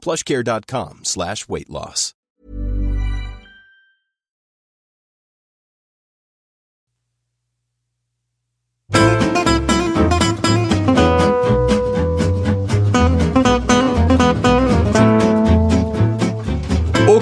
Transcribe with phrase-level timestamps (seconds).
[0.00, 2.14] plushcare.com slash weight loss.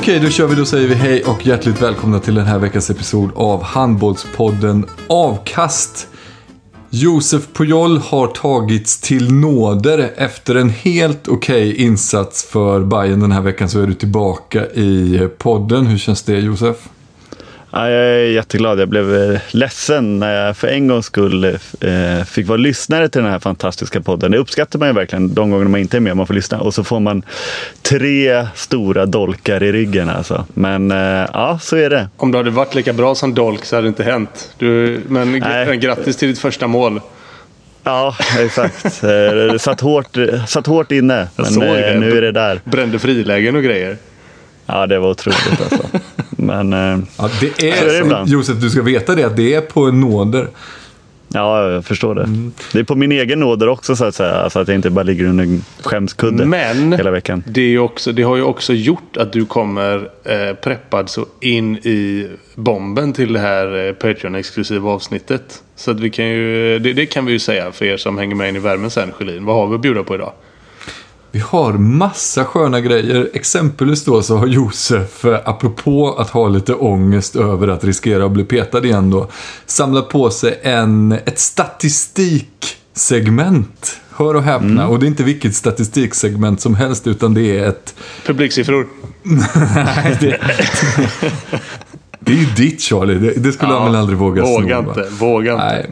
[0.08, 0.54] Okej, då kör vi.
[0.54, 6.08] Då säger vi hej och hjärtligt välkomna till den här veckans episod av Handbollspodden Avkast.
[6.90, 13.42] Josef Pujol har tagits till nåder efter en helt okej insats för Bayern den här
[13.42, 15.86] veckan så är du tillbaka i podden.
[15.86, 16.76] Hur känns det Josef?
[17.78, 18.80] Ja, jag är jätteglad.
[18.80, 23.22] Jag blev eh, ledsen när jag för en gångs skull eh, fick vara lyssnare till
[23.22, 24.30] den här fantastiska podden.
[24.30, 26.60] Det uppskattar man ju verkligen de gånger man inte är med man får lyssna.
[26.60, 27.22] Och så får man
[27.82, 30.46] tre stora dolkar i ryggen alltså.
[30.54, 32.08] Men eh, ja, så är det.
[32.16, 34.54] Om du hade varit lika bra som dolk så hade det inte hänt.
[34.58, 35.76] Du, men Nej.
[35.76, 37.00] grattis till ditt första mål.
[37.84, 39.00] Ja, exakt.
[39.00, 40.16] Det satt hårt,
[40.48, 41.28] satt hårt inne.
[41.36, 42.60] Men nu är det där.
[42.64, 43.96] Brände frilägen och grejer.
[44.66, 45.82] Ja, det var otroligt alltså.
[46.48, 48.28] Men eh, Ja, det Så är det är, ibland.
[48.28, 50.48] Josef, du ska veta det att det är på en nåder.
[51.28, 52.28] ja, jag förstår det.
[52.72, 54.34] Det är på min egen nåder också så att säga.
[54.34, 57.42] Alltså att jag inte bara ligger under en skämskudde Men hela veckan.
[57.46, 61.26] det, är ju också, det har ju också gjort att du kommer eh, preppad så
[61.40, 65.62] in i bomben till det här eh, Patreon-exklusiva avsnittet.
[65.76, 68.34] Så att vi kan ju, det, det kan vi ju säga för er som hänger
[68.34, 69.44] med in i värmen sen, Sjölin.
[69.44, 70.32] Vad har vi att bjuda på idag?
[71.38, 73.30] Vi har massa sköna grejer.
[73.34, 78.30] Exempelvis då så har Josef, eh, apropå att ha lite ångest över att riskera att
[78.30, 79.28] bli petad igen då,
[79.66, 84.00] samlat på sig en, ett statistiksegment.
[84.10, 84.88] Hör och häpna.
[84.88, 87.94] Och det är inte vilket statistiksegment som helst utan det är ett...
[88.26, 88.86] Publiksiffror.
[89.22, 90.26] Nej, det,
[92.20, 93.14] det är ju ditt Charlie.
[93.14, 95.06] Det, det skulle han väl aldrig våga Våga inte.
[95.10, 95.64] Våga inte.
[95.64, 95.90] Nej.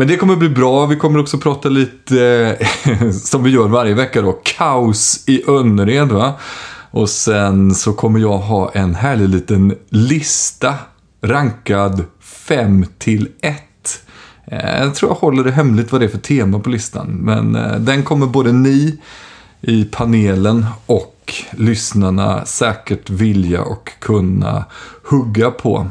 [0.00, 0.86] Men det kommer bli bra.
[0.86, 6.08] Vi kommer också prata lite, eh, som vi gör varje vecka då, kaos i Önnered.
[6.08, 6.32] Va?
[6.90, 10.74] Och sen så kommer jag ha en härlig liten lista
[11.22, 13.62] rankad 5 till 1.
[14.44, 17.06] Eh, jag tror jag håller det hemligt vad det är för tema på listan.
[17.06, 19.00] Men eh, den kommer både ni
[19.60, 24.64] i panelen och lyssnarna säkert vilja och kunna
[25.04, 25.86] hugga på.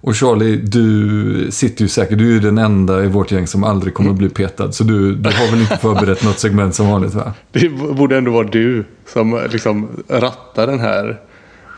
[0.00, 3.64] Och Charlie, du sitter ju säkert, du är ju den enda i vårt gäng som
[3.64, 4.72] aldrig kommer att bli petad.
[4.72, 7.32] Så du, du har väl inte förberett något segment som vanligt va?
[7.52, 11.20] Det borde ändå vara du som liksom rattar den här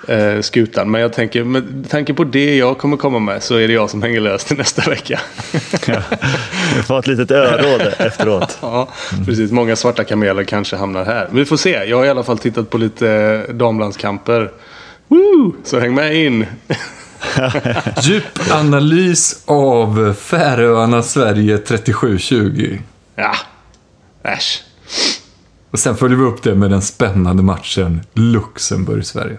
[0.08, 0.90] eh, skutan.
[0.90, 3.90] Men jag tänker, med tanke på det jag kommer komma med så är det jag
[3.90, 5.20] som hänger löst till nästa vecka.
[6.76, 8.58] Jag får ett litet öråd efteråt.
[8.62, 8.88] ja,
[9.26, 9.50] precis.
[9.50, 11.26] Många svarta kameler kanske hamnar här.
[11.28, 11.70] Men vi får se.
[11.70, 14.50] Jag har i alla fall tittat på lite eh, damlandskamper.
[15.08, 15.54] Woo!
[15.64, 16.46] Så häng med in.
[18.02, 22.78] Djupanalys av Färöarna Sverige 37-20.
[23.16, 23.32] Ja,
[24.22, 24.62] äsch.
[25.70, 29.38] Och sen följer vi upp det med den spännande matchen Luxemburg-Sverige.